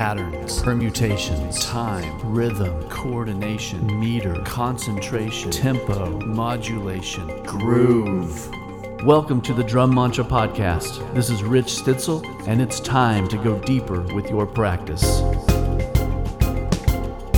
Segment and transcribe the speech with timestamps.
[0.00, 8.50] patterns, permutations, time, rhythm, coordination, meter, concentration, tempo, modulation, groove.
[9.04, 11.12] Welcome to the Drum Mantra Podcast.
[11.12, 15.02] This is Rich Stitzel, and it's time to go deeper with your practice.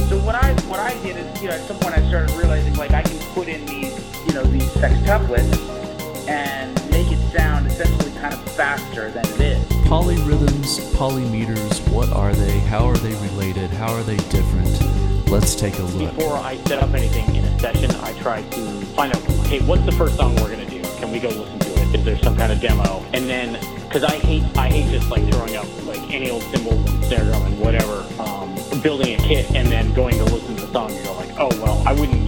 [0.09, 2.77] So what I what I did is, you know, at some point I started realizing
[2.77, 8.13] like I can put in these, you know, these sextuplets and make it sound essentially
[8.21, 9.62] kind of faster than it is.
[9.93, 12.61] Polyrhythms, polymeters, what are they?
[12.61, 13.69] How are they related?
[13.69, 15.29] How are they different?
[15.29, 16.17] Let's take a look.
[16.17, 19.85] Before I set up anything in a session, I try to find out, hey, what's
[19.85, 20.81] the first song we're gonna do?
[20.97, 21.95] Can we go listen to it?
[21.95, 23.05] Is there some kind of demo?
[23.13, 26.91] And then, because I hate, I hate just like throwing up like any old cymbals
[26.91, 30.65] and snare drum and whatever, um, building a kit and then going to listen to
[30.65, 32.22] the song and go like, oh well, I wouldn't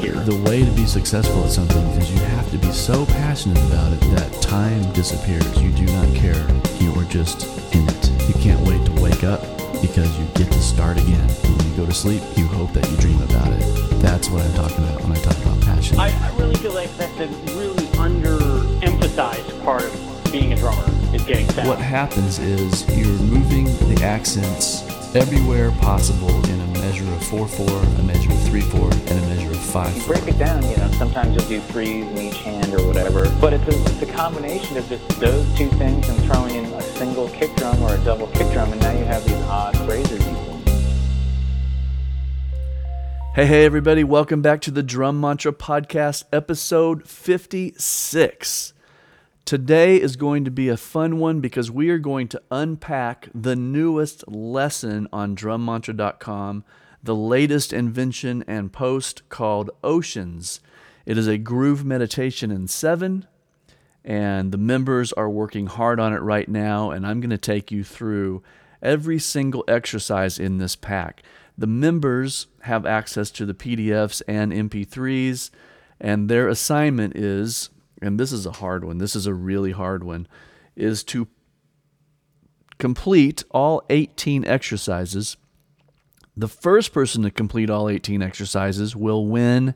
[0.00, 0.38] stuff that's up here.
[0.38, 3.92] The way to be successful at something is you have to be so passionate about
[3.92, 5.60] it that time disappears.
[5.60, 6.46] You do not care.
[6.80, 8.28] You are just in it.
[8.28, 9.40] You can't wait to wake up
[9.80, 11.28] because you get to start again.
[11.28, 14.00] When you go to sleep, you hope that you dream about it.
[14.00, 15.98] That's what I'm talking about when I talk about passion.
[15.98, 21.24] I, I really feel like that's a really underemphasized part of being a drummer is
[21.24, 21.68] getting sound.
[21.68, 24.82] what happens is you're moving the accents
[25.16, 26.59] everywhere possible in a
[26.90, 30.06] measure of 4-4, a measure of 3-4, and a measure of 5-4.
[30.08, 33.30] break it down, you know, sometimes you'll do threes in each hand or whatever.
[33.40, 36.82] But it's a, it's a combination of just those two things and throwing in a
[36.82, 40.18] single kick drum or a double kick drum, and now you have these odd phrases
[40.26, 40.36] you
[43.36, 48.72] Hey, hey, everybody, welcome back to the Drum Mantra Podcast, episode 56.
[49.44, 53.54] Today is going to be a fun one because we are going to unpack the
[53.54, 56.64] newest lesson on drummantra.com,
[57.02, 60.60] the latest invention and post called Oceans.
[61.06, 63.26] It is a groove meditation in seven,
[64.04, 67.70] and the members are working hard on it right now, and I'm going to take
[67.70, 68.42] you through
[68.82, 71.22] every single exercise in this pack.
[71.56, 75.50] The members have access to the PDFs and MP3s,
[76.00, 80.02] and their assignment is, and this is a hard one, this is a really hard
[80.04, 80.26] one,
[80.76, 81.28] is to
[82.78, 85.36] complete all 18 exercises.
[86.36, 89.74] The first person to complete all 18 exercises will win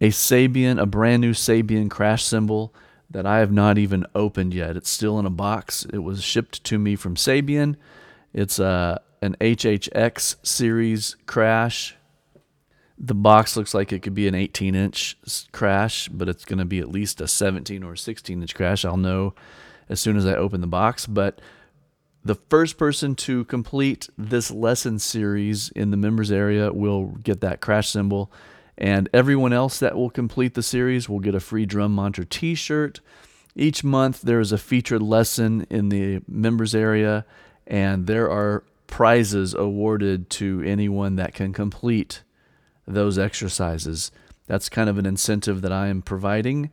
[0.00, 2.74] a Sabian, a brand new Sabian crash cymbal
[3.10, 4.76] that I have not even opened yet.
[4.76, 5.86] It's still in a box.
[5.92, 7.76] It was shipped to me from Sabian.
[8.32, 11.96] It's a an HHX series crash.
[12.96, 15.16] The box looks like it could be an 18 inch
[15.52, 18.84] crash, but it's going to be at least a 17 or 16 inch crash.
[18.84, 19.34] I'll know
[19.88, 21.06] as soon as I open the box.
[21.06, 21.40] But
[22.24, 27.60] the first person to complete this lesson series in the members area will get that
[27.60, 28.30] crash cymbal.
[28.76, 32.54] And everyone else that will complete the series will get a free Drum Mantra t
[32.54, 33.00] shirt.
[33.56, 37.24] Each month, there is a featured lesson in the members area,
[37.66, 42.22] and there are prizes awarded to anyone that can complete
[42.86, 44.12] those exercises.
[44.46, 46.70] That's kind of an incentive that I am providing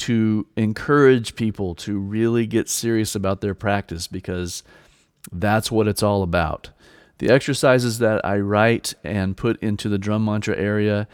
[0.00, 4.62] to encourage people to really get serious about their practice because
[5.30, 6.70] that's what it's all about.
[7.18, 11.06] The exercises that I write and put into the drum mantra area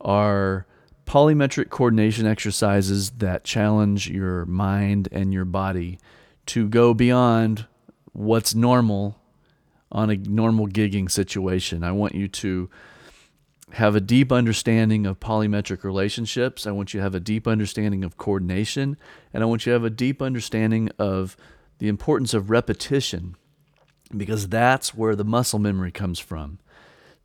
[0.00, 0.66] are
[1.06, 5.98] polymetric coordination exercises that challenge your mind and your body
[6.46, 7.66] to go beyond
[8.12, 9.18] what's normal
[9.90, 11.82] on a normal gigging situation.
[11.82, 12.68] I want you to
[13.74, 16.66] have a deep understanding of polymetric relationships.
[16.66, 18.96] I want you to have a deep understanding of coordination.
[19.32, 21.36] And I want you to have a deep understanding of
[21.78, 23.36] the importance of repetition
[24.16, 26.60] because that's where the muscle memory comes from.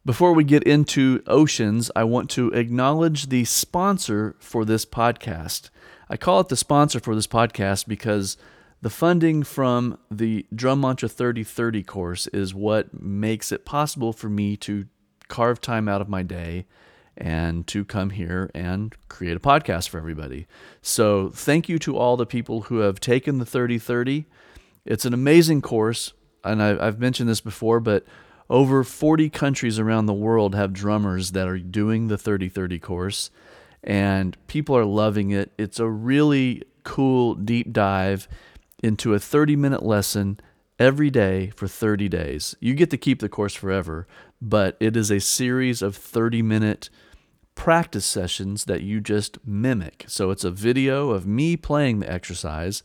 [0.06, 5.70] Before we get into oceans, I want to acknowledge the sponsor for this podcast.
[6.10, 8.38] I call it the sponsor for this podcast because
[8.82, 14.58] the funding from the Drum Mantra 3030 course is what makes it possible for me
[14.58, 14.88] to
[15.30, 16.66] carve time out of my day
[17.16, 20.48] and to come here and create a podcast for everybody.
[20.82, 24.26] So, thank you to all the people who have taken the 3030.
[24.86, 28.06] It's an amazing course, and I, have mentioned this before, but
[28.50, 33.32] over 40 countries around the world have drummers that are doing the 3030 course,
[33.84, 35.52] and people are loving it.
[35.58, 38.28] It's a really cool deep dive
[38.82, 40.40] into a 30 minute lesson
[40.80, 42.56] every day for 30 days.
[42.60, 44.08] You get to keep the course forever,
[44.42, 46.90] but it is a series of 30 minute
[47.56, 50.06] practice sessions that you just mimic.
[50.08, 52.84] So it's a video of me playing the exercise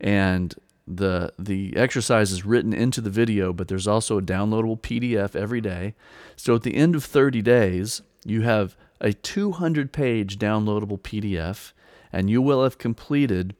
[0.00, 0.54] and
[0.86, 5.60] the the exercise is written into the video, but there's also a downloadable PDF every
[5.60, 5.94] day.
[6.36, 11.72] So at the end of 30 days, you have a 200 page downloadable PDF
[12.12, 13.56] and you will have completed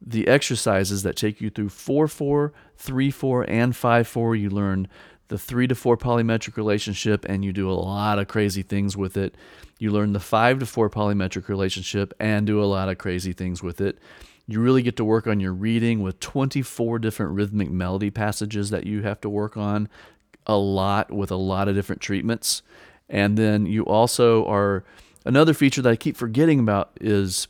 [0.00, 4.36] the exercises that take you through 4 4, 3 4, and 5 4.
[4.36, 4.88] You learn
[5.28, 9.16] the 3 to 4 polymetric relationship and you do a lot of crazy things with
[9.16, 9.34] it.
[9.78, 13.62] You learn the 5 to 4 polymetric relationship and do a lot of crazy things
[13.62, 13.98] with it.
[14.46, 18.86] You really get to work on your reading with 24 different rhythmic melody passages that
[18.86, 19.88] you have to work on
[20.46, 22.62] a lot with a lot of different treatments.
[23.08, 24.84] And then you also are
[25.24, 27.48] another feature that I keep forgetting about is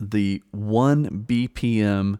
[0.00, 2.18] the 1 BPM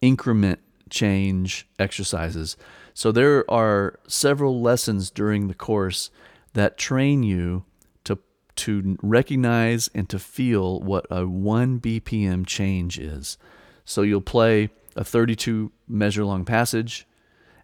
[0.00, 0.60] increment
[0.90, 2.56] change exercises.
[2.94, 6.10] So there are several lessons during the course
[6.52, 7.64] that train you
[8.04, 8.18] to
[8.56, 13.36] to recognize and to feel what a 1 BPM change is.
[13.84, 17.06] So you'll play a 32 measure long passage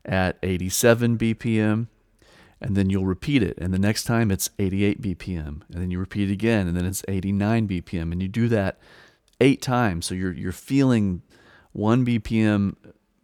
[0.04, 1.86] at 87 BPM
[2.60, 5.98] and then you'll repeat it and the next time it's 88 BPM and then you
[6.00, 8.80] repeat it again and then it's 89 BPM and you do that
[9.40, 10.06] eight times.
[10.06, 11.22] So you're you're feeling
[11.72, 12.74] one BPM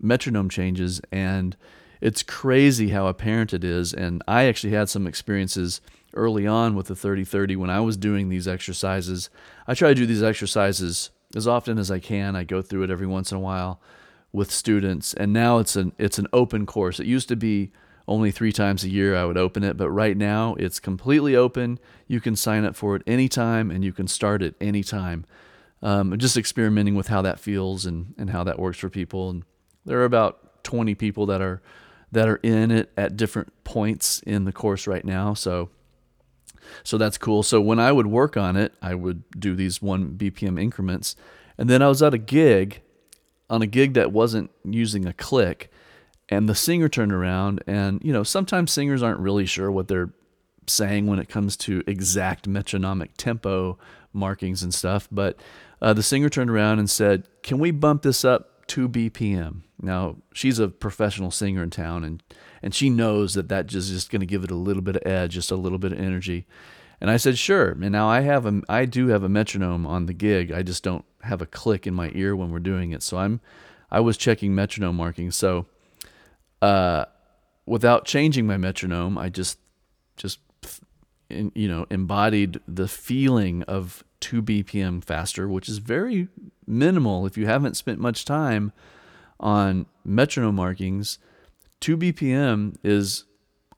[0.00, 1.56] metronome changes, and
[2.00, 3.92] it's crazy how apparent it is.
[3.92, 5.80] And I actually had some experiences
[6.14, 9.30] early on with the 30-30 when I was doing these exercises.
[9.66, 12.36] I try to do these exercises as often as I can.
[12.36, 13.80] I go through it every once in a while
[14.32, 17.00] with students, and now it's an it's an open course.
[17.00, 17.72] It used to be
[18.08, 21.78] only three times a year I would open it, but right now it's completely open.
[22.06, 25.26] You can sign up for it anytime and you can start it anytime
[25.82, 29.30] um, just experimenting with how that feels and, and how that works for people.
[29.30, 29.44] And
[29.84, 31.62] there are about 20 people that are
[32.16, 35.34] that are in it at different points in the course right now.
[35.34, 35.68] So
[36.82, 37.42] so that's cool.
[37.42, 41.14] So when I would work on it, I would do these one BPM increments,
[41.58, 42.80] and then I was at a gig,
[43.50, 45.70] on a gig that wasn't using a click,
[46.28, 50.10] and the singer turned around, and you know sometimes singers aren't really sure what they're
[50.66, 53.78] saying when it comes to exact metronomic tempo
[54.12, 55.38] markings and stuff, but
[55.82, 59.62] uh, the singer turned around and said, Can we bump this up 2 BPM?
[59.80, 62.22] Now, she's a professional singer in town, and,
[62.62, 65.02] and she knows that that just is going to give it a little bit of
[65.06, 66.46] edge, just a little bit of energy.
[67.00, 67.70] And I said, Sure.
[67.70, 70.50] And now I have a, I do have a metronome on the gig.
[70.50, 73.02] I just don't have a click in my ear when we're doing it.
[73.02, 73.40] So I'm,
[73.90, 75.36] I was checking metronome markings.
[75.36, 75.66] So,
[76.62, 77.04] uh,
[77.66, 79.58] without changing my metronome, I just,
[80.16, 80.38] just,
[81.28, 86.26] you know, embodied the feeling of 2 BPM faster, which is very
[86.66, 88.72] minimal if you haven't spent much time
[89.38, 91.20] on metronome markings.
[91.78, 93.22] 2 BPM is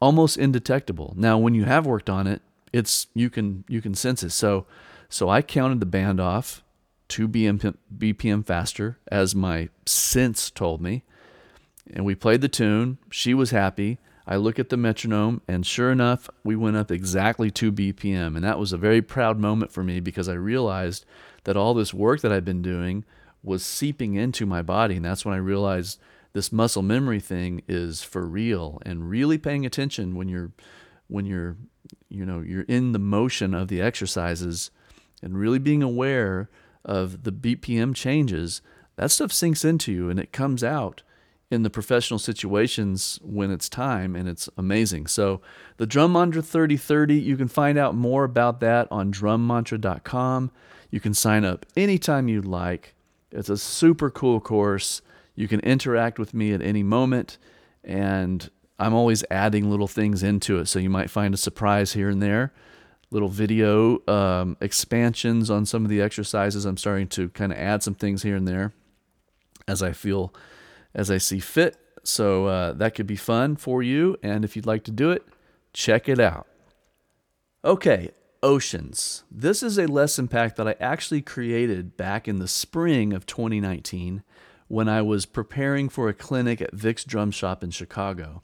[0.01, 1.13] almost indetectable.
[1.19, 2.41] Now, when you have worked on it,
[2.73, 4.31] it's you can you can sense it.
[4.31, 4.65] So,
[5.11, 6.63] so I counted the band off
[7.09, 11.03] 2 BPM faster as my sense told me,
[11.93, 12.97] and we played the tune.
[13.11, 13.99] She was happy.
[14.31, 18.37] I look at the metronome, and sure enough, we went up exactly 2 BPM.
[18.37, 21.07] And that was a very proud moment for me because I realized
[21.45, 23.07] that all this work that I'd been doing
[23.43, 24.97] was seeping into my body.
[24.97, 25.99] And that's when I realized
[26.35, 30.53] this muscle memory thing is for real and really paying attention when you're
[31.07, 31.57] when you're
[32.11, 34.71] you know you're in the motion of the exercises
[35.23, 36.51] and really being aware
[36.85, 38.61] of the BPM changes
[38.97, 41.03] that stuff sinks into you and it comes out
[41.51, 45.07] in the professional situations when it's time and it's amazing.
[45.07, 45.41] So
[45.79, 50.51] the Drum Mantra 3030, you can find out more about that on drummantra.com.
[50.91, 52.95] You can sign up anytime you'd like.
[53.33, 55.01] It's a super cool course.
[55.35, 57.39] You can interact with me at any moment
[57.83, 60.67] and I'm always adding little things into it.
[60.67, 62.53] So you might find a surprise here and there,
[63.11, 66.67] little video um, expansions on some of the exercises.
[66.67, 68.75] I'm starting to kind of add some things here and there
[69.67, 70.33] as I feel
[70.95, 71.77] as I see fit.
[72.03, 74.17] So uh, that could be fun for you.
[74.23, 75.27] And if you'd like to do it,
[75.73, 76.47] check it out.
[77.65, 79.25] Okay, oceans.
[79.31, 84.23] This is a lesson pack that I actually created back in the spring of 2019
[84.69, 88.43] when I was preparing for a clinic at Vic's Drum Shop in Chicago.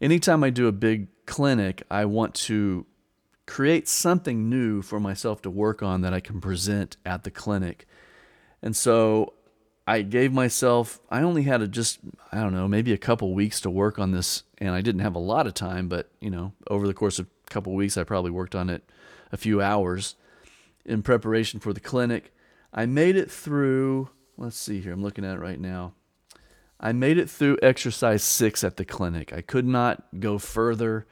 [0.00, 2.86] Anytime I do a big clinic, I want to
[3.46, 7.86] create something new for myself to work on that I can present at the clinic.
[8.62, 9.34] And so
[9.86, 11.98] I gave myself, I only had a just,
[12.30, 15.16] I don't know, maybe a couple weeks to work on this, and I didn't have
[15.16, 18.04] a lot of time, but, you know, over the course of a couple weeks, I
[18.04, 18.88] probably worked on it
[19.32, 20.14] a few hours
[20.84, 22.32] in preparation for the clinic.
[22.72, 25.94] I made it through, let's see here, I'm looking at it right now.
[26.78, 29.32] I made it through exercise six at the clinic.
[29.32, 31.06] I could not go further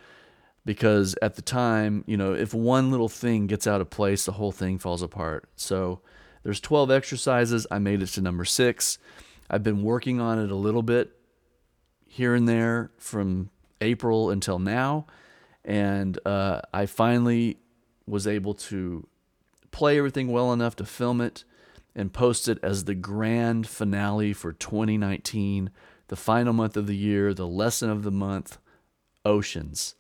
[0.65, 4.33] because at the time, you know, if one little thing gets out of place, the
[4.33, 5.49] whole thing falls apart.
[5.57, 6.01] So,
[6.43, 7.67] there's 12 exercises.
[7.71, 8.99] I made it to number six.
[9.49, 11.17] I've been working on it a little bit
[12.07, 15.07] here and there from April until now.
[15.65, 17.59] And uh, I finally
[18.07, 19.07] was able to
[19.71, 21.45] play everything well enough to film it
[21.95, 25.71] and post it as the grand finale for 2019,
[26.09, 28.59] the final month of the year, the lesson of the month,
[29.25, 29.95] oceans.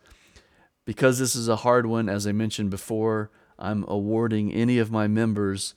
[0.84, 5.06] Because this is a hard one, as I mentioned before, I'm awarding any of my
[5.06, 5.74] members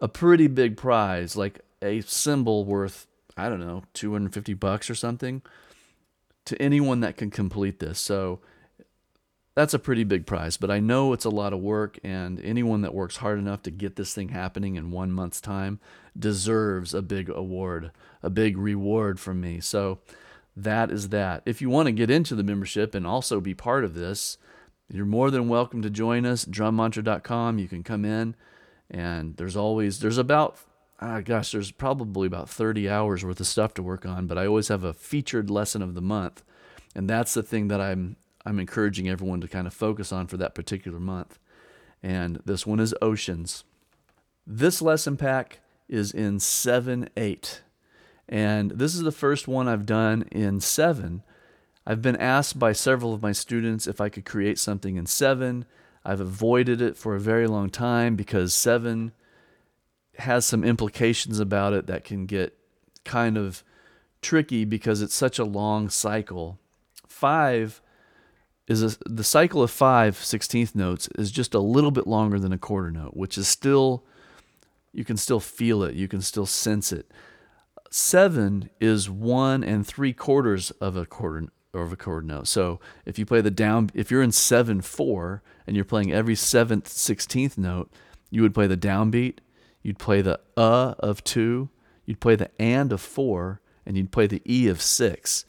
[0.00, 5.42] a pretty big prize, like a cymbal worth, I don't know, 250 bucks or something
[6.44, 7.98] to anyone that can complete this.
[7.98, 8.40] So
[9.54, 12.82] that's a pretty big prize, but I know it's a lot of work, and anyone
[12.82, 15.80] that works hard enough to get this thing happening in one month's time
[16.16, 17.90] deserves a big award,
[18.22, 19.60] a big reward from me.
[19.60, 19.98] So
[20.54, 21.42] that is that.
[21.46, 24.36] If you want to get into the membership and also be part of this,
[24.92, 26.44] you're more than welcome to join us.
[26.44, 27.58] Drummantra.com.
[27.58, 28.36] You can come in,
[28.90, 30.58] and there's always there's about
[31.00, 34.46] ah, gosh, there's probably about 30 hours worth of stuff to work on, but I
[34.46, 36.42] always have a featured lesson of the month,
[36.94, 40.36] and that's the thing that I'm I'm encouraging everyone to kind of focus on for
[40.36, 41.38] that particular month.
[42.02, 43.64] And this one is oceans.
[44.46, 47.62] This lesson pack is in 7 8.
[48.28, 51.22] And this is the first one I've done in 7.
[51.86, 55.64] I've been asked by several of my students if I could create something in 7.
[56.06, 59.10] I've avoided it for a very long time because 7
[60.18, 62.56] has some implications about it that can get
[63.04, 63.64] kind of
[64.22, 66.60] tricky because it's such a long cycle.
[67.08, 67.82] 5
[68.68, 72.52] is a, the cycle of five 16th notes is just a little bit longer than
[72.52, 74.04] a quarter note, which is still,
[74.92, 77.10] you can still feel it, you can still sense it.
[77.90, 81.48] Seven is one and three quarters of a quarter
[81.82, 82.48] of a chord note.
[82.48, 86.34] So if you play the down, if you're in seven four and you're playing every
[86.34, 87.90] seventh 16th note,
[88.30, 89.38] you would play the downbeat,
[89.82, 91.68] you'd play the uh of two,
[92.04, 95.44] you'd play the and of four, and you'd play the e of six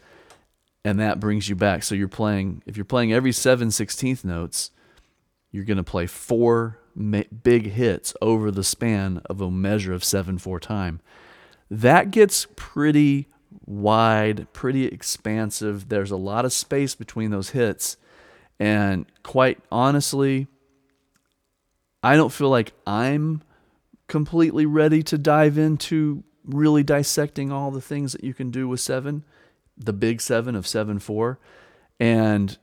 [0.87, 1.83] and that brings you back.
[1.83, 4.71] So you're playing if you're playing every seven sixteenth notes,
[5.51, 6.79] you're to play four
[7.43, 11.01] big hits over the span of a measure of seven four time.
[11.69, 13.27] That gets pretty
[13.67, 15.89] wide, pretty expansive.
[15.89, 17.97] There's a lot of space between those hits,
[18.59, 20.47] and quite honestly,
[22.01, 23.43] I don't feel like I'm
[24.07, 28.79] completely ready to dive into really dissecting all the things that you can do with
[28.79, 29.23] seven
[29.77, 31.39] the big seven of seven four,
[31.99, 32.57] and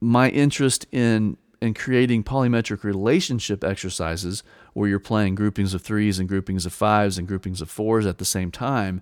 [0.00, 4.42] my interest in in creating polymetric relationship exercises
[4.72, 8.18] where you're playing groupings of threes and groupings of fives and groupings of fours at
[8.18, 9.00] the same time,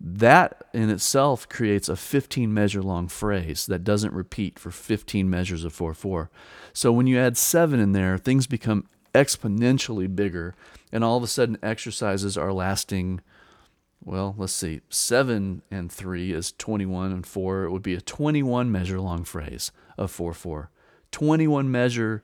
[0.00, 5.64] that in itself creates a 15 measure long phrase that doesn't repeat for 15 measures
[5.64, 6.30] of 4 4.
[6.72, 10.54] So when you add seven in there, things become exponentially bigger,
[10.92, 13.20] and all of a sudden exercises are lasting
[14.04, 18.70] well, let's see, 7 and 3 is 21, and 4, it would be a 21
[18.70, 20.70] measure long phrase of 4 4.
[21.10, 22.22] 21 measure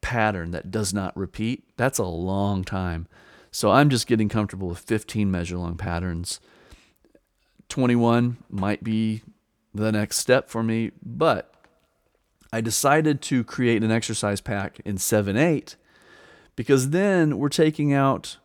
[0.00, 3.06] pattern that does not repeat, that's a long time.
[3.50, 6.40] So I'm just getting comfortable with 15 measure long patterns.
[7.72, 9.22] 21 might be
[9.72, 11.54] the next step for me, but
[12.52, 15.76] I decided to create an exercise pack in 7 8
[16.54, 18.36] because then we're taking out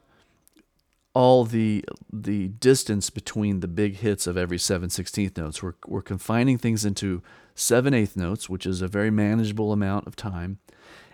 [1.14, 5.62] all the the distance between the big hits of every 7 16th notes.
[5.62, 7.22] We're, we're confining things into
[7.54, 10.60] 7 8th notes, which is a very manageable amount of time.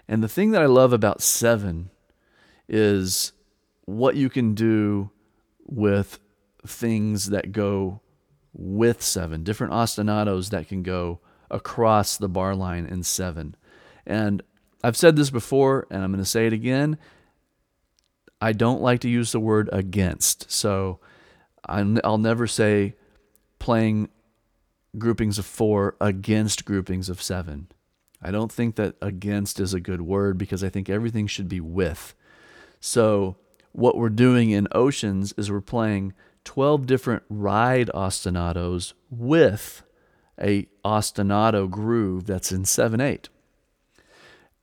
[0.07, 1.89] And the thing that I love about 7
[2.69, 3.33] is
[3.85, 5.09] what you can do
[5.65, 6.19] with
[6.63, 8.01] things that go
[8.53, 11.19] with 7, different ostinatos that can go
[11.49, 13.55] across the bar line in 7.
[14.05, 14.43] And
[14.83, 16.97] I've said this before, and I'm going to say it again
[18.43, 20.51] I don't like to use the word against.
[20.51, 20.99] So
[21.65, 22.95] I'll never say
[23.57, 24.09] playing
[24.97, 27.69] groupings of four against groupings of seven.
[28.21, 31.61] I don't think that against is a good word because I think everything should be
[31.61, 32.13] with.
[32.81, 33.37] So
[33.71, 36.11] what we're doing in Oceans is we're playing
[36.45, 39.83] 12 different ride ostinatos with
[40.39, 43.29] a ostinato groove that's in 7/8.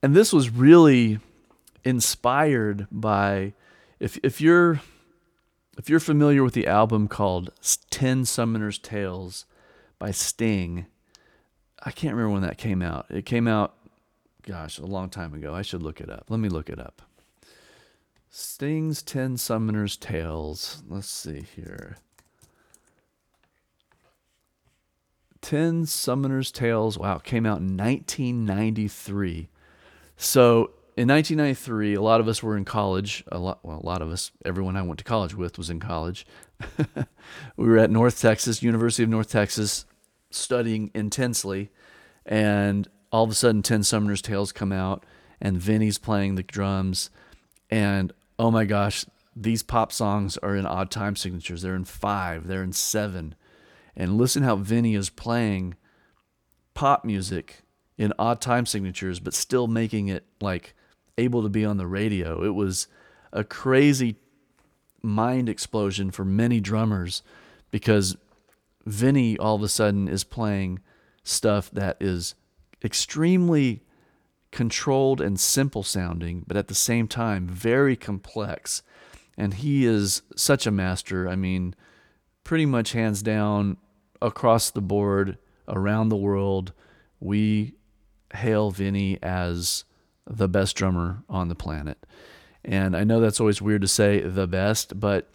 [0.03, 1.19] And this was really
[1.83, 3.53] inspired by
[3.99, 4.81] if if you're
[5.77, 7.51] if you're familiar with the album called
[7.89, 9.45] Ten Summoners Tales
[9.97, 10.85] by Sting,
[11.83, 13.05] I can't remember when that came out.
[13.09, 13.75] It came out,
[14.43, 15.53] gosh, a long time ago.
[15.53, 16.25] I should look it up.
[16.29, 17.01] Let me look it up.
[18.33, 20.83] Sting's Ten Summoners Tales.
[20.87, 21.97] Let's see here.
[25.41, 26.97] Ten Summoners Tales.
[26.97, 29.49] Wow, came out in 1993.
[30.15, 33.25] So in 1993, a lot of us were in college.
[33.29, 35.81] A lot, well, a lot of us, everyone I went to college with was in
[35.81, 36.25] college.
[37.57, 39.85] we were at North Texas, University of North Texas,
[40.29, 41.69] studying intensely,
[42.25, 45.05] and all of a sudden, Ten Summoners Tales come out,
[45.41, 47.09] and Vinnie's playing the drums,
[47.69, 49.05] and oh my gosh,
[49.35, 51.61] these pop songs are in odd time signatures.
[51.61, 53.35] They're in five, they're in seven.
[53.95, 55.75] And listen how Vinnie is playing
[56.73, 57.61] pop music
[57.99, 60.73] in odd time signatures, but still making it like
[61.19, 62.43] able to be on the radio.
[62.43, 62.87] It was
[63.31, 64.15] a crazy
[65.03, 67.21] mind explosion for many drummers
[67.69, 68.17] because
[68.87, 70.79] Vinnie all of a sudden is playing
[71.23, 72.33] stuff that is
[72.83, 73.83] extremely
[74.51, 78.83] controlled and simple sounding, but at the same time very complex.
[79.37, 81.27] And he is such a master.
[81.27, 81.75] I mean,
[82.43, 83.77] pretty much hands down
[84.21, 86.73] across the board around the world,
[87.19, 87.75] we
[88.33, 89.85] hail Vinnie as
[90.27, 92.05] the best drummer on the planet.
[92.63, 95.29] And I know that's always weird to say the best, but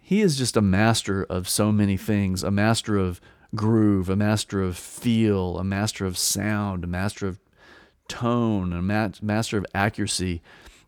[0.00, 3.20] he is just a master of so many things a master of
[3.54, 7.38] groove, a master of feel, a master of sound, a master of
[8.08, 10.42] tone, a master of accuracy.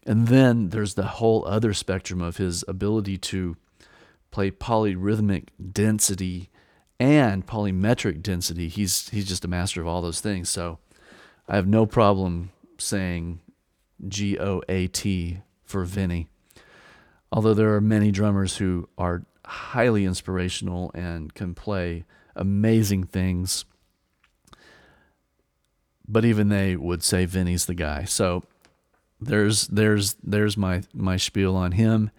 [0.06, 3.56] And then there's the whole other spectrum of his ability to
[4.30, 6.50] play polyrhythmic density
[6.98, 8.68] and polymetric density.
[8.68, 10.48] He's he's just a master of all those things.
[10.48, 10.78] So
[11.48, 13.40] I have no problem saying
[14.06, 16.28] G O A T for Vinnie.
[17.30, 23.64] Although there are many drummers who are highly inspirational and can play amazing things.
[26.08, 28.04] But even they would say Vinnie's the guy.
[28.04, 28.44] So
[29.20, 32.10] there's there's there's my my spiel on him.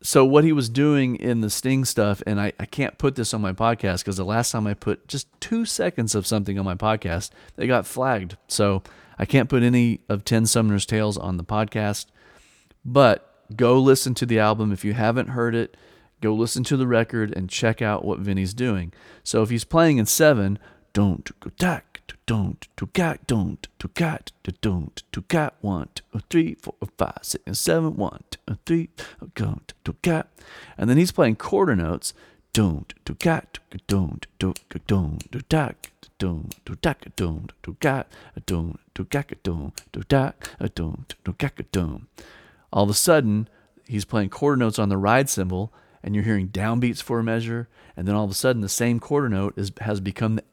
[0.00, 3.34] So what he was doing in the Sting stuff, and I, I can't put this
[3.34, 6.64] on my podcast because the last time I put just two seconds of something on
[6.64, 8.36] my podcast, they got flagged.
[8.46, 8.84] So
[9.18, 12.06] I can't put any of Ten Summoner's Tales on the podcast.
[12.84, 15.76] But go listen to the album if you haven't heard it
[16.20, 18.92] go listen to the record and check out what Vinnie's doing.
[19.22, 20.58] So if he's playing in seven,
[20.92, 21.50] don't go
[22.08, 26.74] tack, don't to cat, don't to cat, to don't to cat, one, two, three, four,
[26.96, 28.88] five, six, and seven, one, two, three,
[29.34, 30.28] go to cat,
[30.76, 32.14] and then he's playing quarter notes.
[32.54, 34.54] Don't to cat, don't to
[34.86, 35.42] don't to to
[36.18, 41.60] don't to tack, don't to cat, don't to cack, don't to tack, don't to cack,
[41.70, 42.06] don't.
[42.72, 43.48] All of a sudden,
[43.86, 47.68] he's playing quarter notes on the ride cymbal and you're hearing downbeats for a measure,
[47.96, 50.44] and then all of a sudden the same quarter note is, has become the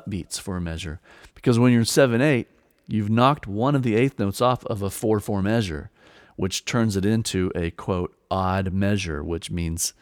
[0.00, 1.00] upbeats for a measure.
[1.34, 2.48] Because when you're in 7 8,
[2.88, 5.90] you've knocked one of the eighth notes off of a 4 4 measure,
[6.36, 9.94] which turns it into a quote odd measure, which means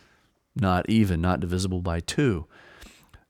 [0.55, 2.47] not even, not divisible by 2.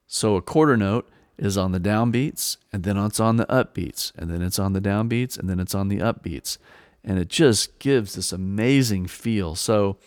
[0.06, 4.30] So a quarter note is on the downbeats, and then it's on the upbeats, and
[4.30, 6.58] then it's on the downbeats, and then it's on the upbeats.
[7.04, 9.54] And it just gives this amazing feel.
[9.56, 9.98] So,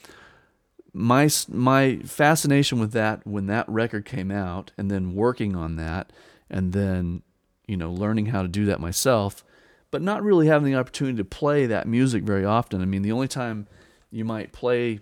[0.94, 6.14] my my fascination with that when that record came out and then working on that
[6.50, 7.22] and then
[7.68, 9.44] you know learning how to do that myself
[9.92, 13.12] but not really having the opportunity to play that music very often i mean the
[13.12, 13.68] only time
[14.12, 15.00] you might play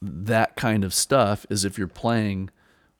[0.00, 2.50] that kind of stuff is if you're playing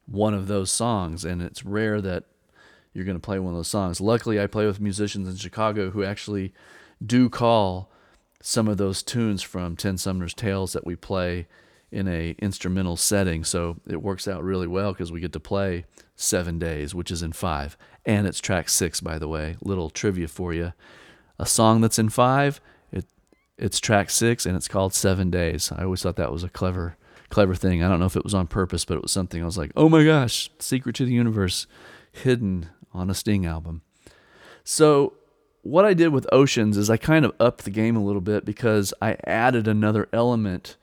[0.06, 2.24] one of those songs and it's rare that
[2.92, 5.90] you're going to play one of those songs luckily i play with musicians in chicago
[5.90, 6.52] who actually
[7.04, 7.90] do call
[8.46, 11.46] some of those tunes from Ten Summoner's Tales that we play
[11.90, 13.42] in a instrumental setting.
[13.42, 17.22] So it works out really well because we get to play seven days, which is
[17.22, 17.76] in five.
[18.04, 19.56] And it's track six, by the way.
[19.60, 20.72] Little trivia for you.
[21.38, 22.60] A song that's in five,
[22.92, 23.06] it
[23.58, 25.72] it's track six and it's called Seven Days.
[25.72, 26.96] I always thought that was a clever
[27.28, 27.82] clever thing.
[27.82, 29.72] I don't know if it was on purpose, but it was something I was like,
[29.76, 31.66] oh my gosh, Secret to the Universe
[32.12, 33.82] hidden on a Sting album.
[34.62, 35.14] So
[35.62, 38.44] what I did with Oceans is I kind of upped the game a little bit
[38.44, 40.76] because I added another element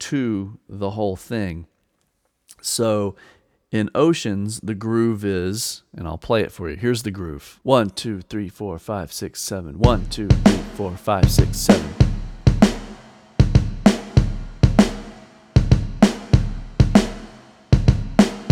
[0.00, 1.66] to the whole thing.
[2.62, 3.14] So
[3.72, 6.76] in Oceans, the groove is, and I'll play it for you.
[6.76, 9.78] Here's the groove one, two, three, four, five, six, seven.
[9.78, 11.88] One, two, three, four, five, six, seven.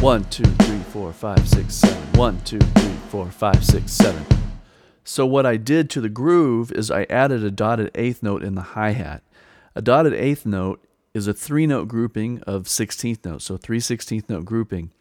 [0.01, 2.13] One, two, three, four, five, six, seven.
[2.13, 4.25] One, two, three, four, five, six, seven.
[5.03, 8.55] So, what I did to the groove is I added a dotted eighth note in
[8.55, 9.25] the hi hat.
[9.75, 14.29] A dotted eighth note is a three note grouping of 16th notes, so three 16th
[14.29, 14.93] note grouping.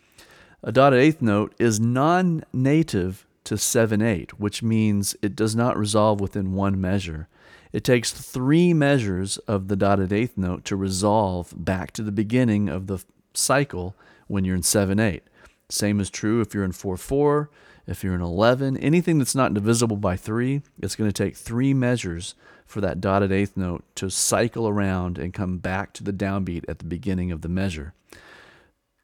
[0.63, 5.78] A dotted eighth note is non native to 7 8, which means it does not
[5.78, 7.28] resolve within one measure.
[7.72, 12.70] It takes three measures of the dotted eighth note to resolve back to the beginning
[12.70, 13.04] of the
[13.36, 13.96] cycle
[14.28, 15.22] when you're in 7 8.
[15.70, 17.52] Same is true if you're in 4 4,
[17.86, 21.74] if you're in 11, anything that's not divisible by 3, it's going to take three
[21.74, 22.34] measures
[22.65, 26.80] for that dotted eighth note to cycle around and come back to the downbeat at
[26.80, 27.93] the beginning of the measure.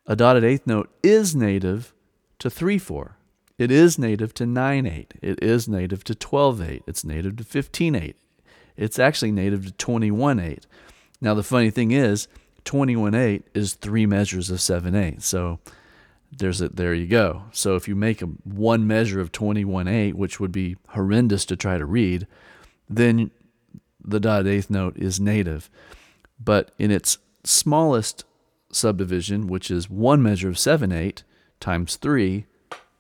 [0.05, 1.93] A dotted eighth note is native
[2.39, 3.17] to 3 4.
[3.57, 5.13] It is native to 9 8.
[5.21, 6.83] It is native to 12 8.
[6.87, 8.15] It's native to 15 8.
[8.75, 10.65] It's actually native to 21 8.
[11.21, 12.27] Now, the funny thing is,
[12.65, 15.21] 21 8 is three measures of 7 8.
[15.21, 15.59] So
[16.31, 17.43] there's a, there you go.
[17.51, 21.55] So if you make a one measure of 21 8, which would be horrendous to
[21.55, 22.27] try to read,
[22.89, 23.31] then
[24.03, 25.69] the dotted eighth note is native.
[26.43, 28.25] But in its smallest
[28.75, 31.23] subdivision, which is one measure of 7 8
[31.59, 32.45] times 3,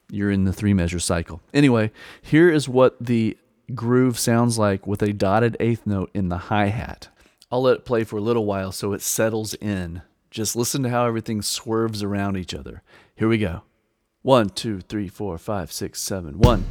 [0.09, 1.41] you're in the three measure cycle.
[1.53, 3.37] Anyway, here is what the
[3.73, 7.09] groove sounds like with a dotted eighth note in the hi hat.
[7.51, 10.01] I'll let it play for a little while so it settles in.
[10.29, 12.81] Just listen to how everything swerves around each other.
[13.15, 13.63] Here we go.
[14.21, 16.39] One, two, three, four, five, six, seven.
[16.39, 16.65] One.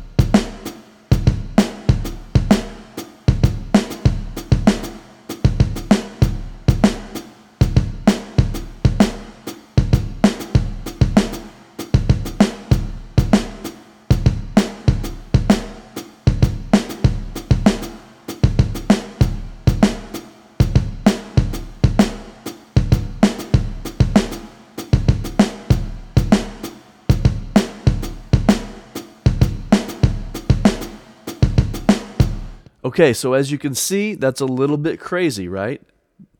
[32.92, 35.80] Okay, so as you can see, that's a little bit crazy, right?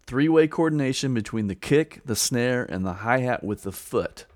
[0.05, 4.27] Three way coordination between the kick, the snare, and the hi hat with the foot.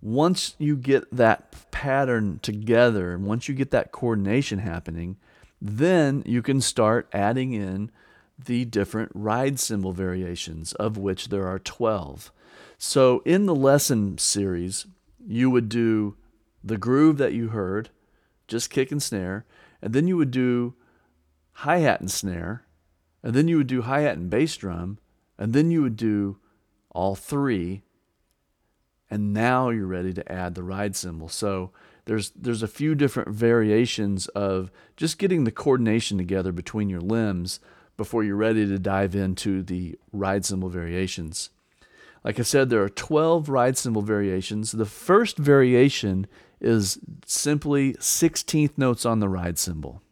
[0.00, 5.18] Once you get that pattern together, and once you get that coordination happening,
[5.60, 7.90] then you can start adding in
[8.42, 12.32] the different ride cymbal variations, of which there are 12.
[12.78, 14.86] So in the lesson series,
[15.26, 16.16] you would do
[16.64, 17.90] the groove that you heard,
[18.48, 19.44] just kick and snare,
[19.82, 20.76] and then you would do
[21.60, 22.64] hi hat and snare,
[23.22, 24.98] and then you would do hi hat and bass drum,
[25.38, 26.38] and then you would do
[26.90, 27.82] all three,
[29.10, 31.28] and now you're ready to add the ride cymbal.
[31.28, 31.70] So
[32.06, 37.60] there's there's a few different variations of just getting the coordination together between your limbs
[37.98, 41.50] before you're ready to dive into the ride cymbal variations.
[42.24, 44.72] Like I said, there are 12 ride cymbal variations.
[44.72, 46.26] The first variation
[46.60, 50.02] is simply 16th notes on the ride cymbal.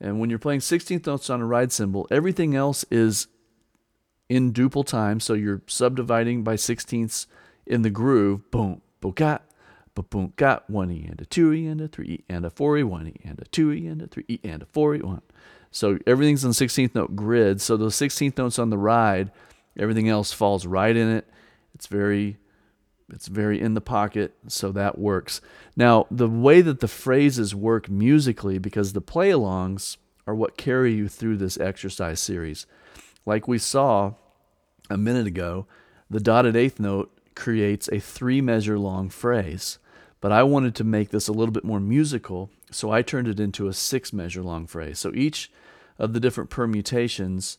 [0.00, 3.28] And when you're playing 16th notes on a ride cymbal, everything else is
[4.28, 5.20] in duple time.
[5.20, 7.26] So you're subdividing by 16ths
[7.66, 8.50] in the groove.
[8.50, 9.14] Boom, boom,
[10.10, 10.68] boom, got.
[10.68, 13.08] One E and a two E and a three E and a four E, one
[13.08, 15.22] E and a two E and a three E and a four E, one.
[15.70, 17.60] So everything's on 16th note grid.
[17.60, 19.30] So those 16th notes on the ride,
[19.78, 21.26] everything else falls right in it.
[21.74, 22.38] It's very
[23.12, 25.40] it's very in the pocket, so that works.
[25.76, 30.94] Now, the way that the phrases work musically, because the play alongs are what carry
[30.94, 32.66] you through this exercise series.
[33.24, 34.14] Like we saw
[34.90, 35.66] a minute ago,
[36.10, 39.78] the dotted eighth note creates a three measure long phrase.
[40.20, 43.38] But I wanted to make this a little bit more musical, so I turned it
[43.38, 44.98] into a six measure long phrase.
[44.98, 45.50] So each
[45.98, 47.58] of the different permutations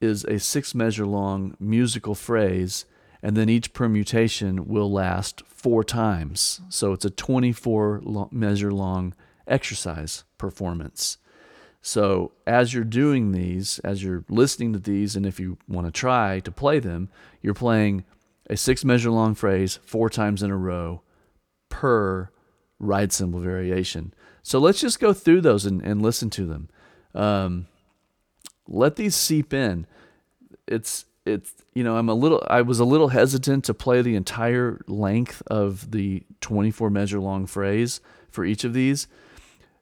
[0.00, 2.86] is a six measure long musical phrase
[3.24, 6.60] and then each permutation will last four times.
[6.68, 9.14] So it's a 24 measure long
[9.48, 11.16] exercise performance.
[11.80, 15.90] So as you're doing these, as you're listening to these, and if you want to
[15.90, 17.08] try to play them,
[17.40, 18.04] you're playing
[18.50, 21.00] a six measure long phrase four times in a row
[21.70, 22.28] per
[22.78, 24.12] ride cymbal variation.
[24.42, 26.68] So let's just go through those and, and listen to them.
[27.14, 27.68] Um,
[28.68, 29.86] let these seep in.
[30.66, 34.16] It's it's you know I'm a little I was a little hesitant to play the
[34.16, 39.06] entire length of the 24 measure long phrase for each of these.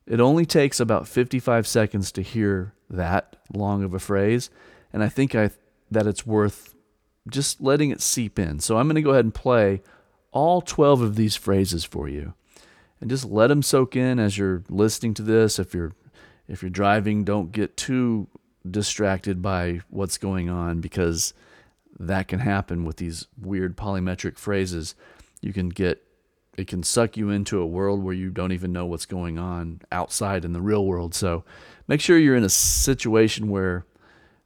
[0.07, 4.51] It only takes about 55 seconds to hear that long of a phrase,
[4.93, 5.51] and I think I
[5.91, 6.75] that it's worth
[7.29, 8.61] just letting it seep in.
[8.61, 9.83] So I'm going to go ahead and play
[10.33, 12.35] all 12 of these phrases for you.
[13.01, 15.59] And just let them soak in as you're listening to this.
[15.59, 15.93] If you're
[16.49, 18.29] if you're driving, don't get too
[18.68, 21.35] distracted by what's going on because
[21.98, 24.94] that can happen with these weird polymetric phrases.
[25.40, 26.03] You can get
[26.57, 29.81] it can suck you into a world where you don't even know what's going on
[29.90, 31.14] outside in the real world.
[31.14, 31.44] So
[31.88, 33.87] make sure you're in a situation where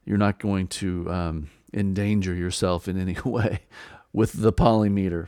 [0.05, 3.59] you're not going to um, endanger yourself in any way
[4.13, 5.27] with the polymeter.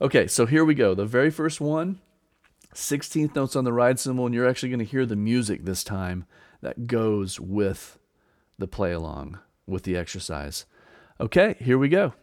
[0.00, 0.94] Okay, so here we go.
[0.94, 1.98] The very first one,
[2.72, 5.82] 16th notes on the ride cymbal, and you're actually going to hear the music this
[5.82, 6.24] time
[6.62, 7.98] that goes with
[8.58, 10.66] the play along, with the exercise.
[11.18, 12.14] Okay, here we go.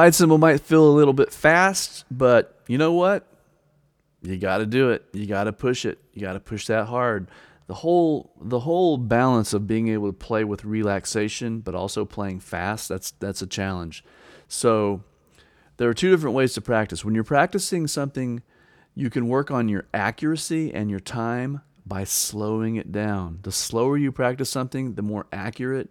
[0.00, 3.26] Ride cymbal might feel a little bit fast, but you know what?
[4.22, 5.04] You got to do it.
[5.12, 5.98] You got to push it.
[6.14, 7.28] You got to push that hard.
[7.66, 12.40] The whole the whole balance of being able to play with relaxation but also playing
[12.40, 14.02] fast, that's that's a challenge.
[14.48, 15.04] So
[15.76, 17.04] there are two different ways to practice.
[17.04, 18.42] When you're practicing something,
[18.94, 23.38] you can work on your accuracy and your time by slowing it down.
[23.42, 25.90] The slower you practice something, the more accurate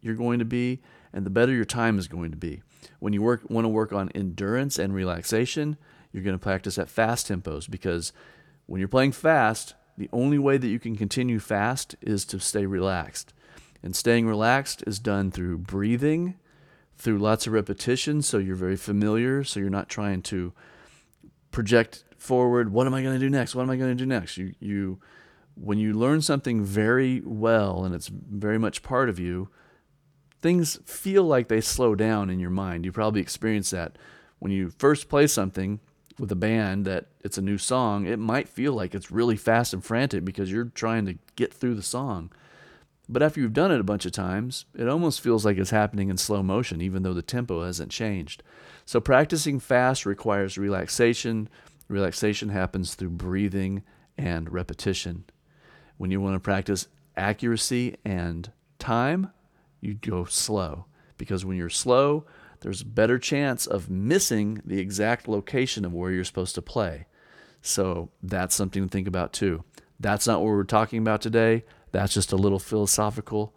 [0.00, 0.80] you're going to be
[1.12, 2.62] and the better your time is going to be.
[3.02, 5.76] When you work want to work on endurance and relaxation,
[6.12, 8.12] you're going to practice at fast tempos because
[8.66, 12.64] when you're playing fast, the only way that you can continue fast is to stay
[12.64, 13.34] relaxed.
[13.82, 16.36] And staying relaxed is done through breathing,
[16.96, 20.52] through lots of repetition so you're very familiar, so you're not trying to
[21.50, 23.56] project forward, what am I going to do next?
[23.56, 24.36] What am I going to do next?
[24.36, 25.00] You you
[25.56, 29.48] when you learn something very well and it's very much part of you,
[30.42, 32.84] things feel like they slow down in your mind.
[32.84, 33.96] You probably experience that
[34.40, 35.78] when you first play something
[36.18, 39.72] with a band that it's a new song, it might feel like it's really fast
[39.72, 42.30] and frantic because you're trying to get through the song.
[43.08, 46.08] But after you've done it a bunch of times, it almost feels like it's happening
[46.08, 48.42] in slow motion, even though the tempo hasn't changed.
[48.84, 51.48] So practicing fast requires relaxation.
[51.88, 53.82] Relaxation happens through breathing
[54.18, 55.24] and repetition.
[55.98, 59.30] When you want to practice accuracy and time,
[59.82, 60.86] you go slow
[61.18, 62.24] because when you're slow,
[62.60, 67.06] there's a better chance of missing the exact location of where you're supposed to play.
[67.60, 69.64] So that's something to think about too.
[70.00, 71.64] That's not what we're talking about today.
[71.90, 73.54] That's just a little philosophical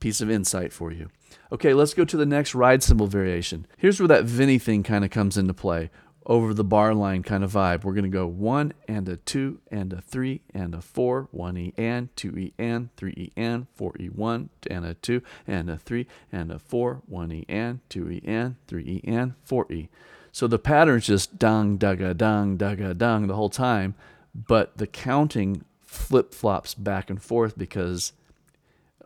[0.00, 1.08] piece of insight for you.
[1.50, 3.66] Okay, let's go to the next ride cymbal variation.
[3.76, 5.90] Here's where that Vinnie thing kind of comes into play
[6.26, 7.84] over the bar line kind of vibe.
[7.84, 11.56] We're going to go one and a two and a three and a four, one
[11.56, 15.70] E and, two E and, three E and, four E one and a two and
[15.70, 19.70] a three and a four, one E and, two E and, three E and, four
[19.72, 19.88] E.
[20.32, 23.94] So the pattern's just dong, dugga, dong, dugga, dong the whole time,
[24.34, 28.12] but the counting flip flops back and forth because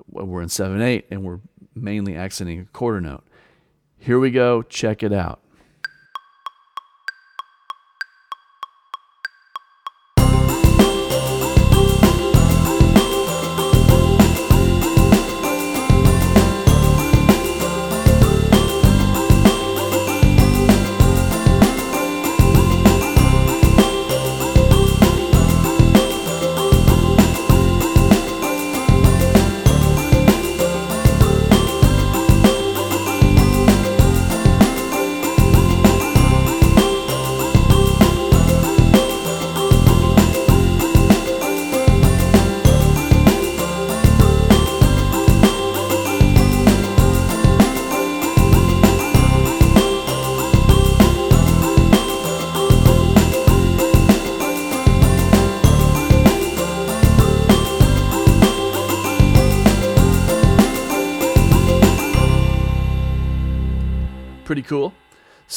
[0.08, 1.40] we're in 7 8 and we're
[1.74, 3.22] mainly accenting a quarter note.
[3.98, 5.40] Here we go, check it out.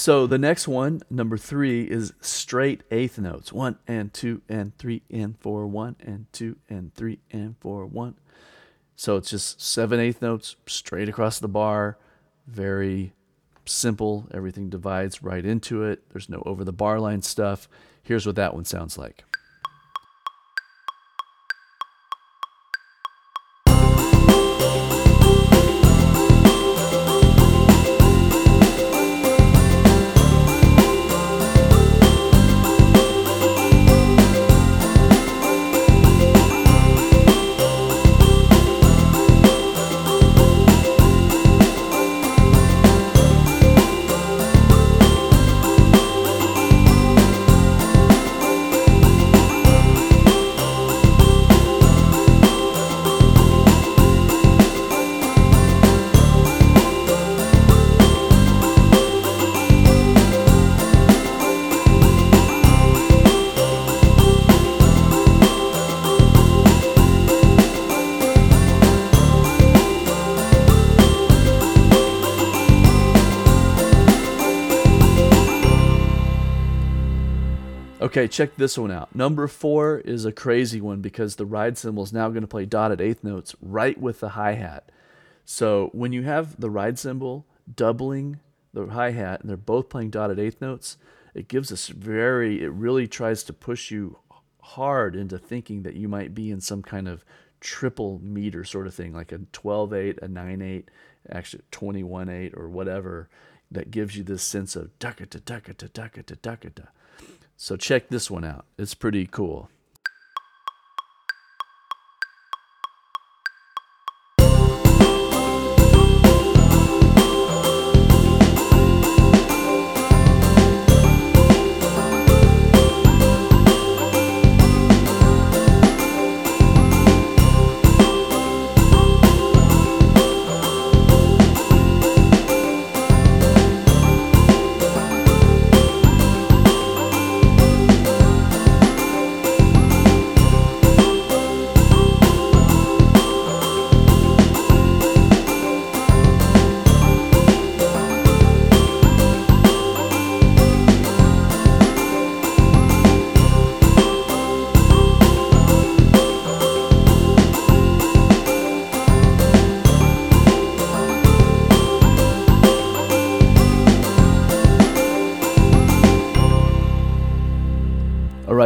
[0.04, 3.54] So the next one, number three, is straight eighth notes.
[3.54, 5.66] One and two and three and four.
[5.66, 7.86] One and two and three and four.
[7.86, 8.16] One.
[8.98, 11.98] So it's just seven eighth notes straight across the bar.
[12.48, 13.14] Very
[13.64, 14.28] simple.
[14.34, 16.04] Everything divides right into it.
[16.12, 17.70] There's no over the bar line stuff.
[18.04, 19.24] Here's what that one sounds like.
[78.14, 79.16] Okay, check this one out.
[79.16, 82.64] Number four is a crazy one because the ride cymbal is now going to play
[82.64, 84.92] dotted eighth notes right with the hi hat.
[85.46, 88.40] So when you have the ride cymbal doubling
[88.72, 90.98] the hi hat and they're both playing dotted eighth notes,
[91.34, 94.20] it gives us very, it really tries to push you
[94.62, 97.26] hard into thinking that you might be in some kind of
[97.62, 100.92] triple meter sort of thing, like a 12 8, a 9 8,
[101.32, 103.28] actually 21 8, or whatever
[103.72, 106.90] that gives you this sense of dakata dakata dakata dakata.
[107.64, 108.66] So check this one out.
[108.78, 109.70] It's pretty cool.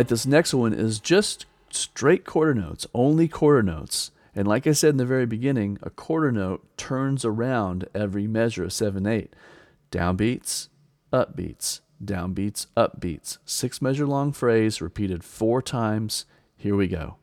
[0.08, 4.12] Right, this next one is just straight quarter notes, only quarter notes.
[4.34, 8.63] And like I said in the very beginning, a quarter note turns around every measure
[8.63, 9.36] of 7 8.
[9.91, 10.70] Downbeats,
[11.12, 13.39] upbeats, downbeats, upbeats.
[13.43, 16.24] Six measure long phrase repeated four times.
[16.56, 17.17] Here we go.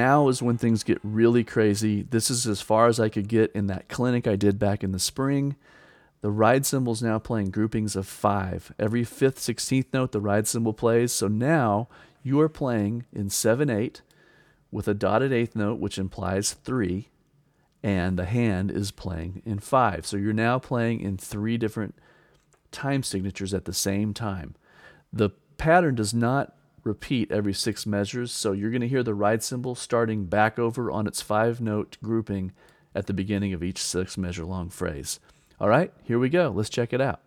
[0.00, 2.02] Now is when things get really crazy.
[2.02, 4.92] This is as far as I could get in that clinic I did back in
[4.92, 5.56] the spring.
[6.22, 8.72] The ride cymbal is now playing groupings of five.
[8.78, 11.12] Every fifth, sixteenth note, the ride cymbal plays.
[11.12, 11.88] So now
[12.22, 14.02] you are playing in 7 8
[14.70, 17.08] with a dotted eighth note, which implies three,
[17.82, 20.06] and the hand is playing in five.
[20.06, 21.94] So you're now playing in three different
[22.70, 24.54] time signatures at the same time.
[25.12, 29.42] The pattern does not repeat every six measures, so you're going to hear the ride
[29.42, 32.52] cymbal starting back over on its five note grouping
[32.94, 35.20] at the beginning of each six measure long phrase.
[35.60, 36.50] All right, here we go.
[36.50, 37.20] Let's check it out.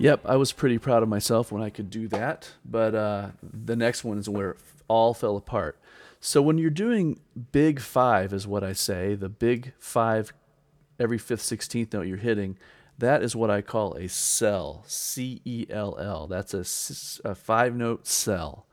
[0.00, 2.52] Yep, I was pretty proud of myself when I could do that.
[2.64, 5.78] But uh, the next one is where it all fell apart.
[6.20, 7.20] So when you're doing
[7.52, 10.32] big five, is what I say, the big five,
[10.98, 12.56] every fifth, sixteenth note you're hitting,
[12.98, 14.84] that is what I call a cell.
[14.86, 16.26] C E L L.
[16.26, 18.66] That's a, a five note cell.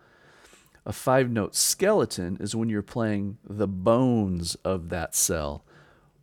[0.86, 5.66] A five note skeleton is when you're playing the bones of that cell.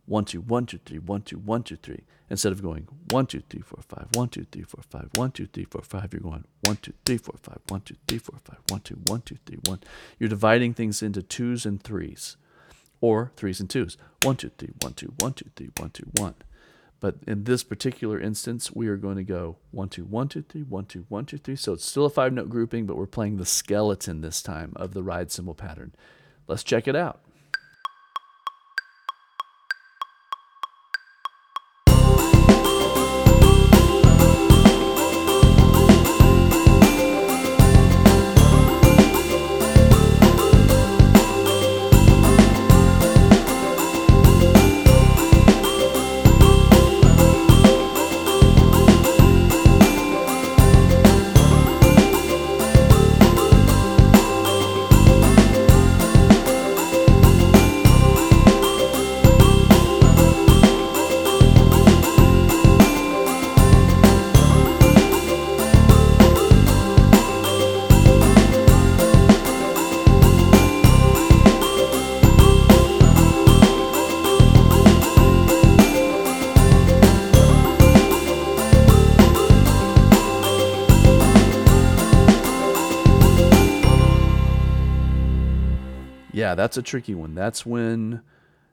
[0.05, 2.03] One, two, one, two, three, one, two, one, two, three.
[2.29, 5.47] Instead of going one, two, three, four, five, one, two, three, four, five, one, two,
[5.47, 8.59] three, four, five, you're going one, two, three, four, five, one, two, three, four, five,
[8.69, 9.79] one, two, one, two, three, one.
[10.19, 12.37] You're dividing things into twos and threes,
[13.01, 13.97] or threes and twos.
[14.23, 16.35] One, two, three, one, two, one, two, three, one, two, one.
[16.99, 20.63] But in this particular instance, we are going to go one, two, one, two, three,
[20.63, 21.55] one, two, one, two, three.
[21.55, 24.93] So it's still a five note grouping, but we're playing the skeleton this time of
[24.93, 25.93] the ride cymbal pattern.
[26.47, 27.21] Let's check it out.
[86.55, 87.35] That's a tricky one.
[87.35, 88.21] That's when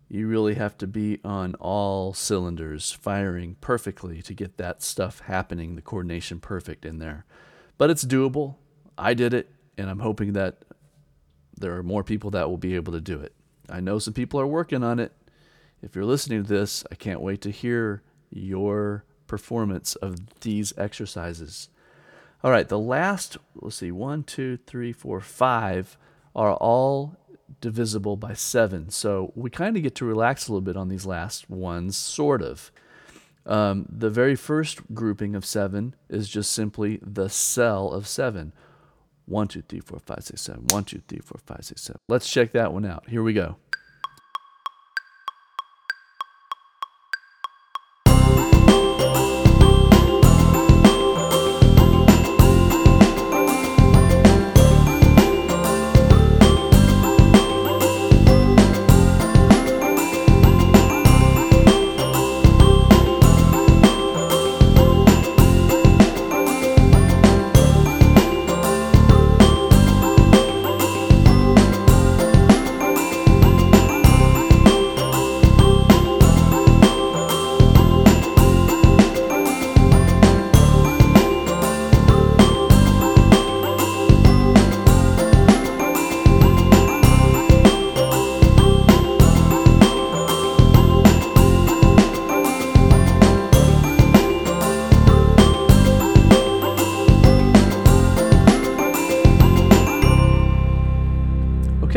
[0.09, 5.75] you really have to be on all cylinders, firing perfectly to get that stuff happening,
[5.75, 7.25] the coordination perfect in there.
[7.79, 8.57] But it's doable.
[8.99, 10.59] I did it, and I'm hoping that
[11.57, 13.33] there are more people that will be able to do it.
[13.71, 15.13] I know some people are working on it.
[15.81, 21.71] If you're listening to this, I can't wait to hear your performance of these exercises.
[22.45, 25.97] All right, the last, let's see, one, two, three, four, five
[26.35, 27.17] are all
[27.63, 28.91] divisible by seven.
[28.91, 32.43] So we kind of get to relax a little bit on these last ones, sort
[32.43, 32.71] of.
[33.47, 38.53] Um, the very first grouping of seven is just simply the cell of seven.
[39.25, 40.67] One, two, three, four, five, six, seven.
[40.69, 42.01] One, two, three, four, five, six, seven.
[42.09, 43.09] Let's check that one out.
[43.09, 43.57] Here we go.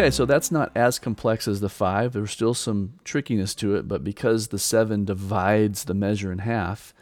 [0.06, 2.14] Okay, so that's not as complex as the five.
[2.14, 6.94] There's still some trickiness to it, but because the seven divides the measure in half,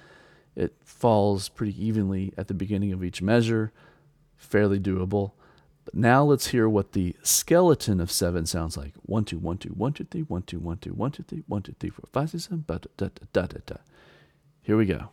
[0.55, 3.73] it falls pretty evenly at the beginning of each measure,
[4.37, 5.33] fairly doable.
[5.83, 8.93] But now let's hear what the skeleton of seven sounds like.
[9.01, 11.61] One, two, one, two, one, two, three, one, two, one, two, one, two, three, one,
[11.61, 13.75] two, three, four, five, six, seven, da, da, da, da, da.
[14.61, 15.09] Here we go.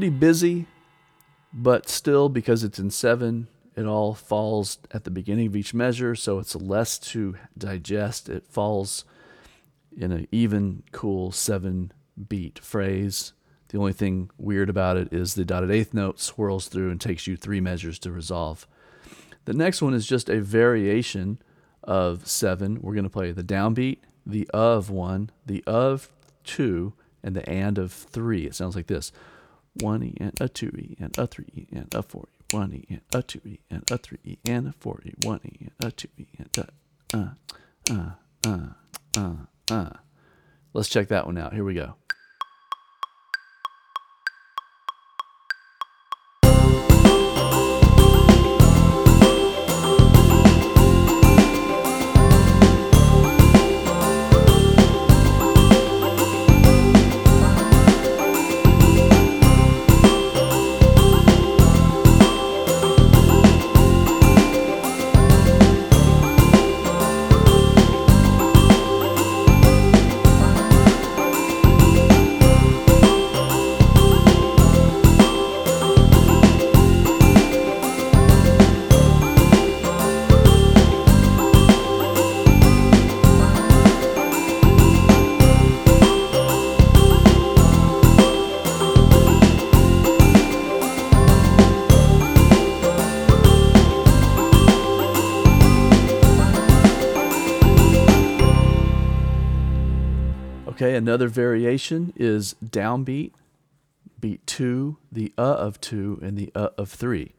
[0.00, 0.66] Pretty busy,
[1.52, 6.14] but still, because it's in seven, it all falls at the beginning of each measure,
[6.14, 8.30] so it's less to digest.
[8.30, 9.04] It falls
[9.94, 11.92] in an even, cool seven
[12.30, 13.34] beat phrase.
[13.68, 17.26] The only thing weird about it is the dotted eighth note swirls through and takes
[17.26, 18.66] you three measures to resolve.
[19.44, 21.42] The next one is just a variation
[21.84, 22.78] of seven.
[22.80, 26.08] We're going to play the downbeat, the of one, the of
[26.42, 28.46] two, and the and of three.
[28.46, 29.12] It sounds like this
[29.74, 32.72] one E and a two E and a three E and a four E, one
[32.72, 35.56] E and a two E and a three E and a four E, one E
[35.60, 37.30] and a two E and a uh
[37.90, 38.10] uh
[38.46, 38.66] uh
[39.16, 39.34] uh
[39.70, 39.90] uh.
[40.72, 41.52] Let's check that one out.
[41.52, 41.94] Here we go.
[101.00, 103.32] Another variation is downbeat,
[104.20, 107.32] beat two, the uh of two, and the uh of three.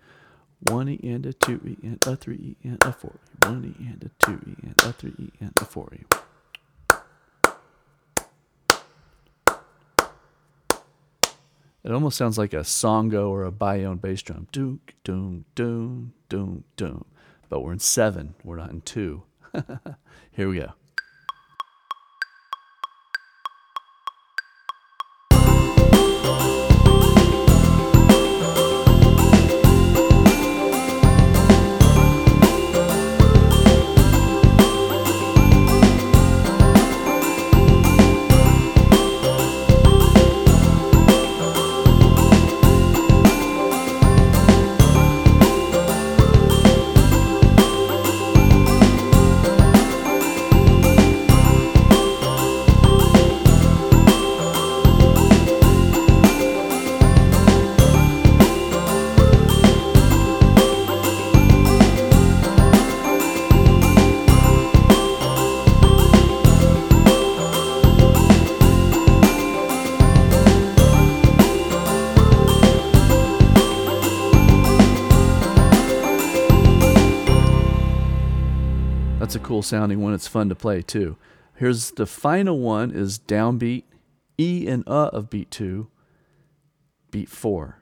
[0.62, 3.47] One E and a two E and a three E and a four E.
[3.47, 5.99] One E and a two E and a three E and a four E.
[11.84, 14.47] It almost sounds like a songo or a baião bass drum.
[14.51, 17.05] Doom, doom, doom, doom, doom.
[17.47, 19.22] But we're in seven, we're not in two.
[20.32, 20.74] Here we go.
[26.24, 26.71] That's a
[79.62, 80.14] cool sounding one.
[80.14, 81.18] It's fun to play too.
[81.55, 83.84] Here's the final one is downbeat,
[84.39, 85.89] E and uh of beat two,
[87.12, 87.78] beat four.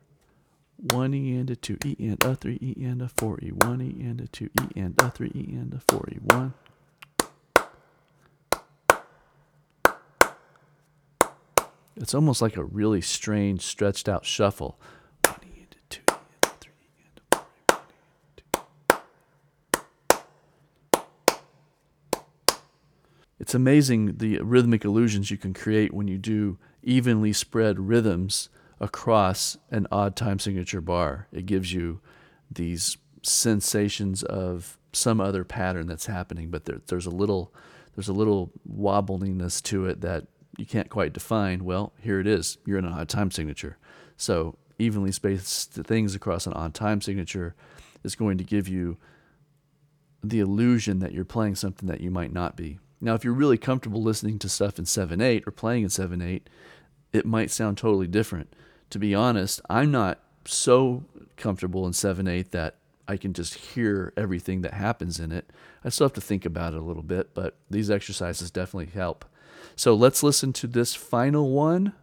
[0.91, 3.51] One E and a two E and a three E and a four E.
[3.51, 6.17] One E and a two E and a three E and a four E.
[6.21, 6.53] One.
[11.95, 14.77] It's almost like a really strange, stretched out shuffle.
[15.25, 16.13] One E and a two E
[16.43, 17.71] and a three E and a four E.
[17.71, 18.21] One E and
[23.38, 23.38] a two.
[23.49, 28.47] It's amazing the rhythmic illusions you can create when you do evenly spread rhythms
[28.79, 31.27] across an odd time signature bar.
[31.31, 31.99] It gives you
[32.51, 37.51] these sensations of some other pattern that's happening, but there, there's a little
[37.95, 40.27] there's a little wobbliness to it that
[40.59, 41.65] you can't quite define.
[41.65, 42.59] Well, here it is.
[42.67, 43.79] You're in an odd time signature.
[44.15, 47.55] So evenly spaced things across an odd time signature
[48.03, 48.97] is going to give you
[50.23, 52.77] the illusion that you're playing something that you might not be.
[53.01, 56.21] Now, if you're really comfortable listening to stuff in 7 8 or playing in 7
[56.21, 56.49] 8,
[57.13, 58.53] it might sound totally different.
[58.89, 61.03] To be honest, I'm not so
[61.37, 62.75] comfortable in 7 8 that
[63.07, 65.49] I can just hear everything that happens in it.
[65.83, 69.25] I still have to think about it a little bit, but these exercises definitely help.
[69.75, 71.93] So let's listen to this final one.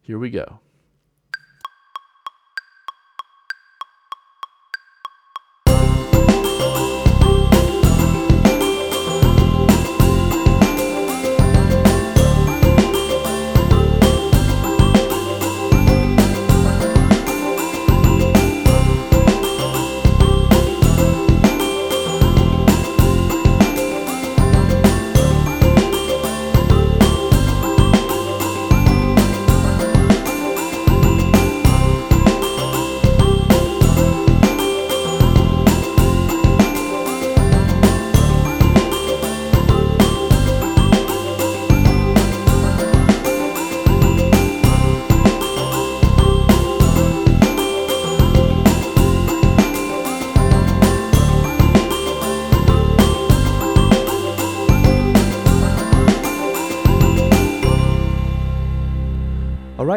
[0.00, 0.60] Here we go.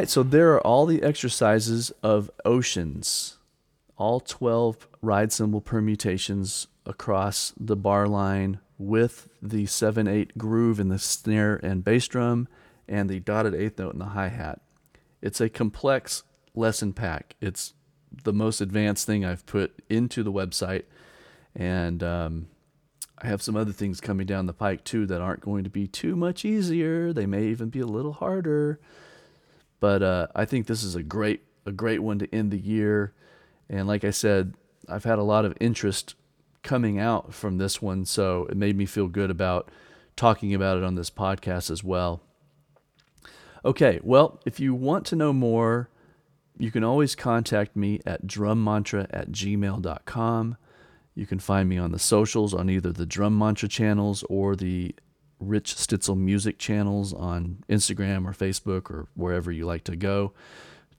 [0.09, 3.37] Right, so there are all the exercises of oceans,
[3.97, 10.89] all 12 ride cymbal permutations across the bar line with the 7 8 groove in
[10.89, 12.47] the snare and bass drum
[12.87, 14.61] and the dotted eighth note in the hi hat.
[15.21, 16.23] It's a complex
[16.55, 17.35] lesson pack.
[17.39, 17.73] It's
[18.23, 20.85] the most advanced thing I've put into the website.
[21.55, 22.47] And um,
[23.19, 25.87] I have some other things coming down the pike too that aren't going to be
[25.87, 27.13] too much easier.
[27.13, 28.79] They may even be a little harder.
[29.79, 33.13] But uh, I think this is a great a great one to end the year.
[33.69, 34.55] And like I said,
[34.87, 36.15] I've had a lot of interest
[36.63, 39.69] coming out from this one, so it made me feel good about
[40.15, 42.21] talking about it on this podcast as well.
[43.63, 45.89] Okay, well, if you want to know more,
[46.57, 50.57] you can always contact me at drummantra at gmail.com.
[51.15, 54.95] You can find me on the socials on either the Drum Mantra channels or the
[55.39, 60.33] Rich Stitzel Music channels on Instagram or Facebook or wherever you like to go,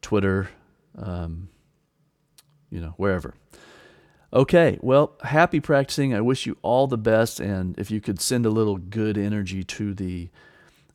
[0.03, 0.49] Twitter,
[0.99, 1.49] um,
[2.71, 3.35] you know, wherever.
[4.33, 6.15] Okay, well, happy practicing.
[6.15, 7.41] I wish you all the best.
[7.41, 10.31] And if you could send a little good energy to the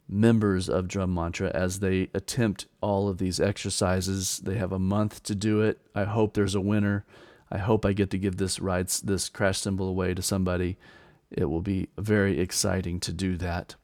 [0.08, 5.22] members of Drum Mantra as they attempt all of these exercises, they have a month
[5.24, 5.80] to do it.
[5.94, 7.04] I hope there's a winner.
[7.52, 10.78] I hope I get to give this ride, this crash cymbal away to somebody.
[11.32, 13.76] It will be very exciting to do that.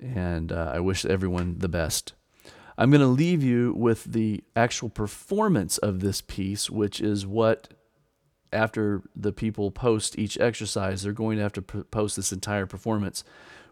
[0.00, 2.14] And uh, I wish everyone the best.
[2.78, 7.68] I'm going to leave you with the actual performance of this piece, which is what,
[8.52, 13.24] after the people post each exercise, they're going to have to post this entire performance,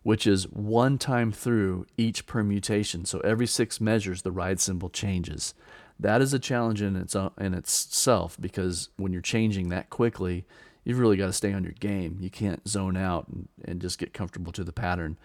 [0.02, 3.04] which is one time through each permutation.
[3.04, 5.54] So every six measures, the ride cymbal changes.
[5.98, 10.46] That is a challenge in, its, in itself because when you're changing that quickly,
[10.84, 12.18] you've really got to stay on your game.
[12.20, 15.18] You can't zone out and, and just get comfortable to the pattern.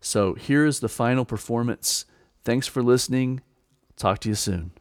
[0.00, 2.04] So here is the final performance.
[2.44, 3.40] Thanks for listening.
[3.96, 4.72] Talk to you soon.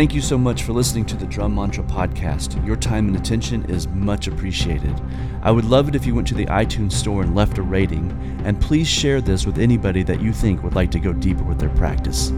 [0.00, 2.66] Thank you so much for listening to the Drum Mantra podcast.
[2.66, 4.98] Your time and attention is much appreciated.
[5.42, 8.10] I would love it if you went to the iTunes store and left a rating,
[8.46, 11.58] and please share this with anybody that you think would like to go deeper with
[11.58, 12.32] their practice.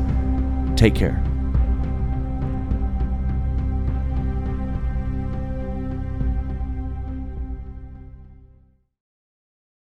[0.74, 1.22] Take care.